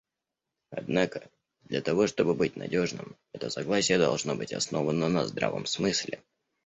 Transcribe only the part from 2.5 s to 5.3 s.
надежным, это согласие должно быть основано на